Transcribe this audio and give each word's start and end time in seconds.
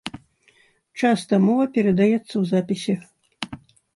Часта 1.01 1.33
мова 1.47 1.65
перадаецца 1.75 2.23
ў 2.23 2.43
запісе. 2.53 2.95